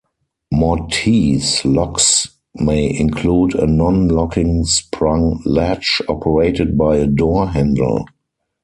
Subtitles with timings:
[0.51, 8.07] Mortise locks may include a non-locking sprung latch operated by a door handle.